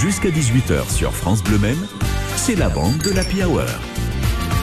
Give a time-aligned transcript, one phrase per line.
[0.00, 1.86] Jusqu'à 18h sur France Bleu Maine,
[2.36, 3.64] c'est la bande de l'Happy Hour.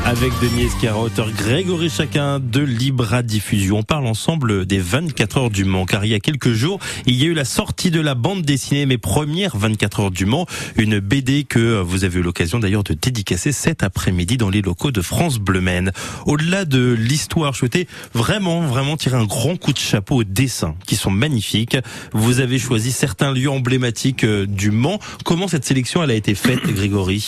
[0.05, 3.79] Avec Denis Esquira, auteur Grégory Chacun de Libra Diffusion.
[3.79, 7.15] On parle ensemble des 24 heures du Mans, car il y a quelques jours, il
[7.15, 10.45] y a eu la sortie de la bande dessinée Mes premières 24 heures du Mans,
[10.77, 14.91] une BD que vous avez eu l'occasion d'ailleurs de dédicacer cet après-midi dans les locaux
[14.91, 15.91] de France Bleu Maine.
[16.27, 20.75] Au-delà de l'histoire, je souhaitais vraiment, vraiment tirer un grand coup de chapeau aux dessins,
[20.85, 21.77] qui sont magnifiques.
[22.13, 24.99] Vous avez choisi certains lieux emblématiques euh, du Mans.
[25.23, 27.25] Comment cette sélection, elle a été faite, Grégory?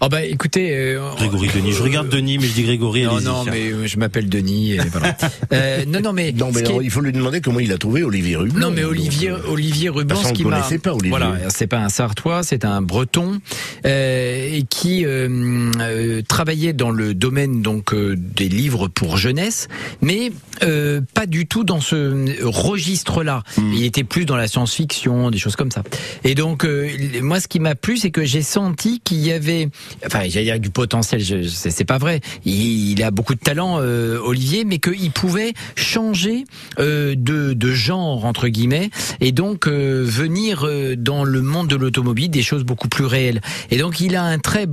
[0.00, 3.02] Oh bah écoutez, euh, Grégory Denis, je regarde Denis, mais je dis Grégory.
[3.04, 4.72] Non, non, mais euh, je m'appelle Denis.
[4.72, 5.16] Et voilà.
[5.52, 7.78] euh, non, non, mais Non, mais alors, est- il faut lui demander comment il a
[7.78, 8.58] trouvé Olivier Ruban.
[8.58, 10.60] Non, mais Olivier, Donc, euh, Olivier Ruban, ce qui ne m'a.
[10.82, 11.10] pas Olivier.
[11.10, 13.40] Voilà, c'est pas un Sartois, c'est un Breton
[13.86, 19.68] euh, et qui euh, euh, travaillait dans le domaine donc euh, des livres pour jeunesse,
[20.00, 20.32] mais
[20.62, 23.42] euh, pas du tout dans ce registre-là.
[23.56, 23.72] Hmm.
[23.74, 25.82] Il était plus dans la science-fiction, des choses comme ça.
[26.24, 26.88] Et donc, euh,
[27.20, 29.68] moi, ce qui m'a plu, c'est que j'ai senti qu'il y avait,
[30.06, 31.20] enfin, j'allais dire du potentiel.
[31.22, 32.20] Je, c'est c'est pas vrai.
[32.44, 36.44] Il, il a beaucoup de talent, euh, Olivier, mais qu'il pouvait changer
[36.78, 40.64] euh, de, de genre entre guillemets et donc euh, venir
[40.96, 43.40] dans le monde de l'automobile des choses beaucoup plus réelles.
[43.72, 44.66] Et donc il a un trait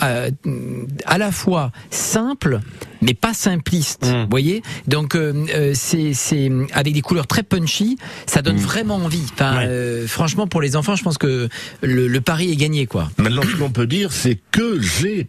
[0.00, 0.24] à,
[1.06, 2.58] à la fois simple
[3.02, 4.22] mais pas simpliste, Mm.
[4.24, 4.62] vous voyez.
[4.88, 5.16] Donc
[5.74, 9.22] c'est c'est avec des couleurs très punchy, ça donne vraiment envie.
[9.34, 10.04] Enfin, Ouais.
[10.08, 11.48] franchement pour les enfants, je pense que
[11.82, 13.10] le, le pari est gagné quoi.
[13.18, 15.28] Maintenant, ce qu'on peut dire, c'est que j'ai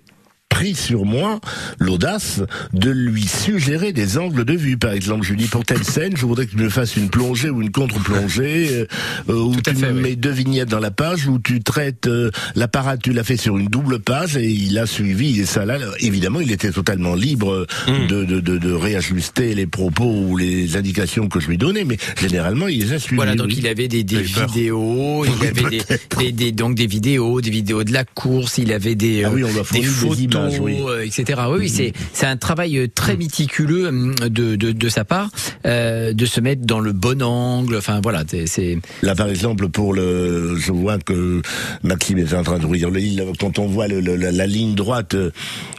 [0.52, 1.40] pris sur moi
[1.80, 2.42] l'audace
[2.74, 4.78] de lui suggérer des angles de vue.
[4.78, 7.10] Par exemple, je lui dis pour telle scène, je voudrais que tu me fasses une
[7.10, 8.86] plongée ou une contre-plongée, euh,
[9.30, 10.02] euh, où tu fait, me oui.
[10.02, 13.58] mets deux vignettes dans la page, où tu traites euh, l'apparat, tu l'as fait sur
[13.58, 15.40] une double page et il a suivi.
[15.40, 18.08] Et ça, là, évidemment, il était totalement libre euh, Mm.
[18.08, 21.98] de, de, de, de réajuster les propos ou les indications que je lui donnais, mais
[22.20, 23.16] généralement, il les a suivis.
[23.16, 23.56] Voilà, donc oui.
[23.60, 25.82] il avait des, des vidéos, il avait des,
[26.20, 29.32] des, des- donc des vidéos, des vidéos de la course, il avait des, Ah euh,
[29.34, 30.78] oui, on lui a des fourni des oui.
[30.88, 31.42] euh, etc.
[31.50, 35.30] Oui, c'est c'est un travail euh, très méticuleux hum, de, de, de sa part,
[35.66, 37.76] euh, de se mettre dans le bon angle.
[37.77, 41.42] Enfin voilà, c'est- Là, par exemple, pour le, je vois que
[41.83, 43.33] Maxime est en train de livre.
[43.39, 45.16] Quand on voit le, le- la, la ligne droite,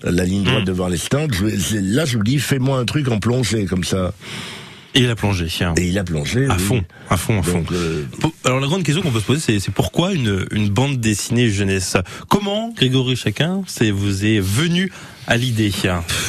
[0.02, 3.18] la ligne droite devant les stands, je, là, je lui dis, fais-moi un truc en
[3.18, 4.12] plongée comme ça.
[4.94, 5.46] Et il a plongé.
[5.46, 5.74] tiens.
[5.76, 6.46] Et il a plongé.
[6.46, 6.62] À oui.
[6.62, 7.58] fond, à fond, à fond.
[7.60, 8.04] Donc, euh,
[8.44, 11.48] Alors la grande question qu'on peut se poser, c'est, c'est pourquoi une, une bande dessinée
[11.48, 11.96] jeunesse?
[12.28, 14.92] Comment Grégory Chacun, c'est vous est venu
[15.26, 15.70] à l'idée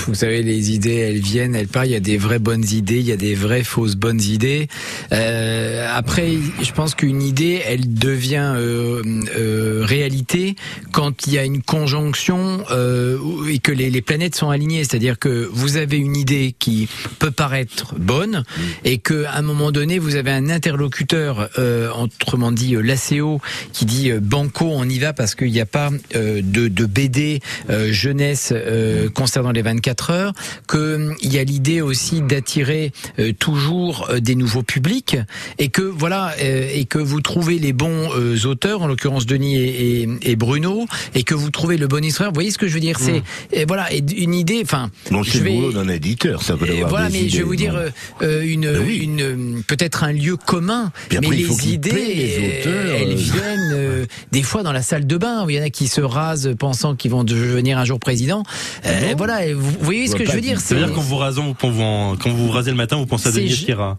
[0.07, 1.87] Vous savez, les idées, elles viennent, elles partent.
[1.87, 4.67] Il y a des vraies bonnes idées, il y a des vraies fausses bonnes idées.
[5.11, 9.01] Euh, après, je pense qu'une idée, elle devient euh,
[9.37, 10.55] euh, réalité
[10.91, 13.17] quand il y a une conjonction euh,
[13.49, 14.83] et que les, les planètes sont alignées.
[14.83, 16.87] C'est-à-dire que vous avez une idée qui
[17.19, 18.43] peut paraître bonne
[18.83, 23.85] et que à un moment donné, vous avez un interlocuteur, euh, autrement dit l'ACO, qui
[23.85, 27.39] dit euh, banco, on y va parce qu'il n'y a pas euh, de, de BD
[27.69, 28.53] euh, jeunesse
[28.83, 30.33] euh, concernant les 24 heures,
[30.69, 35.17] qu'il y a l'idée aussi d'attirer euh, toujours euh, des nouveaux publics
[35.59, 38.09] et que voilà et que vous trouvez les bons
[38.45, 40.85] auteurs, en l'occurrence Denis et, et- et Bruno,
[41.15, 42.29] et que vous trouvez le bon histoire.
[42.29, 42.97] Vous voyez ce que je veux dire?
[42.99, 43.21] C'est
[43.51, 44.61] et voilà une idée.
[44.63, 47.29] Enfin, je c'est le vais- boulot d'un éditeur, ça peut avoir voilà, des mais idées,
[47.29, 47.75] je vais vous dire
[48.21, 48.97] une, Ben oui.
[48.97, 54.43] une peut-être un lieu commun, Puis mais les idées, paient les auteurs, elles viennent des
[54.43, 56.95] fois dans la salle de bain où il y en a qui se rasent pensant
[56.95, 58.43] qu'ils vont devenir un jour président.
[58.85, 59.15] Euh, Non.
[59.17, 61.43] voilà, vous, voyez ce que je veux dire qui- Ça veut dire qu'en vous rasant,
[61.43, 63.97] vous, quand vous, quand vous rasez le matin, vous pensez à Denis Esquira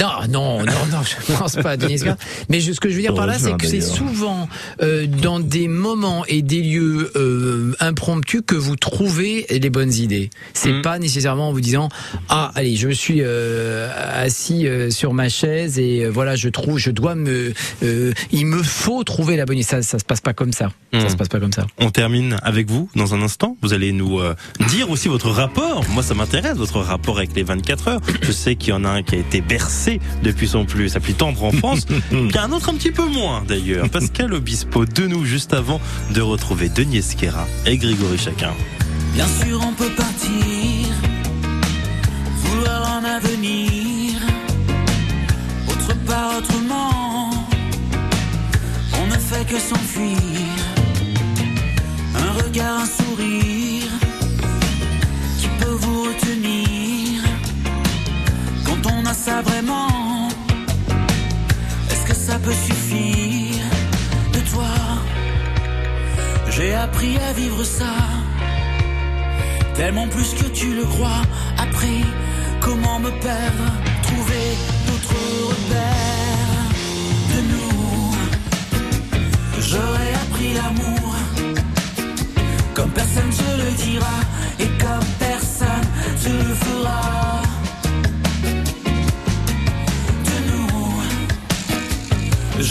[0.00, 2.00] Non, non, non, non, je pense pas à Denis.
[2.48, 4.48] Mais je- ce que je veux dire par là, c'est que c'est souvent
[4.82, 10.30] euh, dans des moments et des lieux euh, impromptus que vous trouvez les bonnes idées.
[10.52, 10.82] C'est Mm.
[10.82, 11.88] pas nécessairement en vous disant
[12.28, 16.78] ah allez, je me suis euh, assis euh, sur ma chaise et voilà, je trouve,
[16.78, 17.52] je dois me,
[18.32, 19.66] il me faut trouver la bonne idée.
[19.66, 20.70] Ça, ça se passe pas comme ça.
[20.92, 21.08] Ça Mm.
[21.08, 21.66] se passe pas comme ça.
[21.78, 23.56] On termine avec vous dans un instant.
[23.62, 24.18] Vous allez nous
[24.70, 25.84] dire aussi votre rapport.
[25.90, 28.00] Moi, ça m'intéresse, votre rapport avec les 24 heures.
[28.22, 29.83] Je sais qu'il y en a un qui a été bercé
[30.22, 31.86] depuis son plus, sa plus tendre enfance.
[32.12, 33.88] Il y a un autre un petit peu moins, d'ailleurs.
[33.88, 35.80] Pascal Obispo, de nous, juste avant
[36.12, 38.52] de retrouver Denis Esquera et Grégory Chacun.
[39.14, 40.88] Bien sûr, on peut partir,
[42.36, 44.20] vouloir un avenir,
[45.68, 47.30] autre part, autrement.
[49.00, 50.33] On ne fait que s'enfuir,
[62.44, 63.64] peut suffire
[64.32, 64.74] de toi?
[66.50, 67.94] J'ai appris à vivre ça.
[69.74, 71.22] Tellement plus que tu le crois.
[71.58, 72.00] Après,
[72.60, 73.66] comment me perdre
[74.02, 74.43] Trouver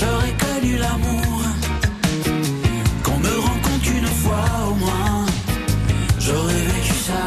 [0.01, 1.43] connu l'amour,
[3.03, 5.25] qu'on me rencontre une fois au moins,
[6.19, 7.23] j'aurais vécu ça.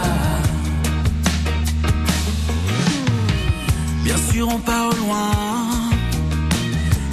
[4.02, 5.30] Bien sûr, on part au loin,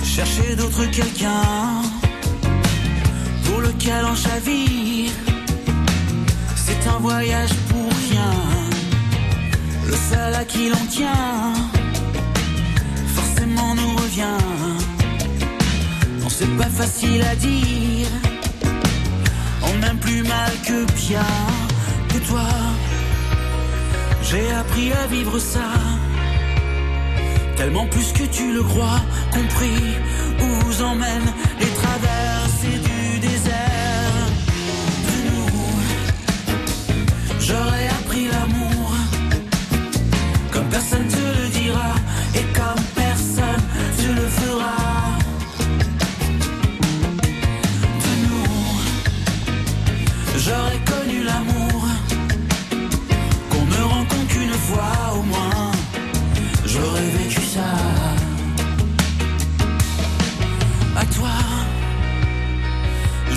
[0.03, 1.81] chercher d'autres quelqu'un
[3.45, 5.11] pour lequel on chavire.
[6.55, 8.33] C'est un voyage pour rien,
[9.85, 11.53] le seul à qui l'on tient,
[16.35, 18.07] c'est pas facile à dire,
[19.61, 21.25] on aime plus mal que bien.
[22.11, 22.49] De toi,
[24.23, 25.69] j'ai appris à vivre ça.
[27.55, 28.99] Tellement plus que tu le crois,
[29.31, 29.83] compris
[30.41, 31.72] où vous emmènent les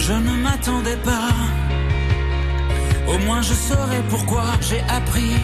[0.06, 1.31] je ne m'attendais pas.
[3.08, 5.35] Au moins je saurais pourquoi j'ai appris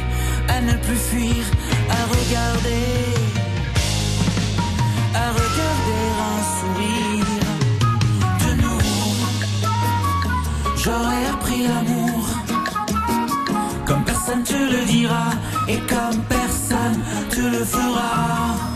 [0.48, 1.44] à ne plus fuir,
[1.90, 2.86] à regarder,
[5.14, 7.32] à regarder un sourire.
[8.42, 8.84] De nous,
[10.76, 12.24] j'aurais appris l'amour
[13.86, 15.26] comme personne te le dira
[15.68, 16.98] et comme personne
[17.30, 18.71] te le fera.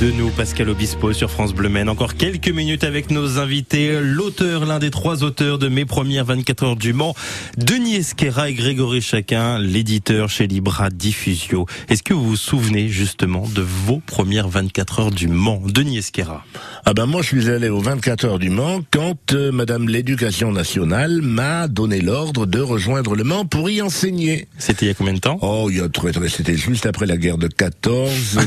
[0.00, 1.88] De nous, Pascal Obispo sur France Bleu Maine.
[1.88, 3.98] Encore quelques minutes avec nos invités.
[4.02, 7.14] L'auteur, l'un des trois auteurs de mes premières 24 heures du Mans,
[7.56, 11.64] Denis Esquera et Grégory Chacun, l'éditeur chez Libra Diffusio.
[11.88, 16.44] Est-ce que vous vous souvenez justement de vos premières 24 heures du Mans Denis Esquera.
[16.84, 20.52] Ah ben moi je suis allé aux 24 heures du Mans quand euh, Madame l'Éducation
[20.52, 24.46] nationale m'a donné l'ordre de rejoindre le Mans pour y enseigner.
[24.58, 25.38] C'était il y a combien de temps?
[25.40, 28.38] Oh, il y a très très, c'était juste après la guerre de 14.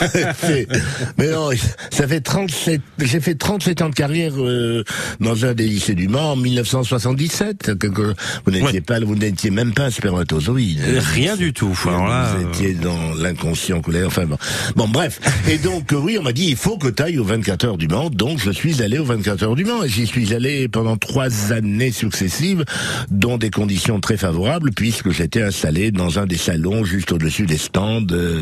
[1.18, 1.50] Mais non,
[1.90, 4.84] ça fait 37, j'ai fait 37 ans de carrière euh,
[5.20, 7.74] dans un des lycées du Mans en 1977.
[7.78, 8.80] Que- que- vous n'étiez Ouais.
[8.80, 10.80] pas, vous n'étiez même pas un spermatozoïde.
[11.14, 11.76] Rien du tout.
[11.86, 14.06] Alors là, vous euh, étiez dans l'inconscient colère.
[14.06, 14.36] Enfin bon.
[14.76, 15.20] Bon, bref.
[15.48, 17.78] Et donc, euh, oui, on m'a dit, il faut que tu ailles aux 24 heures
[17.78, 18.10] du Mans.
[18.10, 19.82] Donc, je suis allé aux 24 heures du Mans.
[19.84, 22.64] Et j'y suis allé pendant trois années successives,
[23.10, 27.58] dans des conditions très favorables, puisque j'étais installé dans un des salons juste au-dessus des
[27.58, 28.06] stands.
[28.12, 28.38] euh,